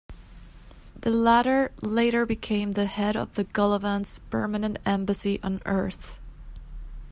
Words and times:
The 0.99 1.11
latter 1.11 1.71
later 1.83 2.25
became 2.25 2.71
the 2.71 2.87
head 2.87 3.15
of 3.15 3.35
the 3.35 3.45
Golovans' 3.45 4.19
permanent 4.31 4.79
embassy 4.83 5.39
on 5.43 5.61
Earth. 5.67 6.17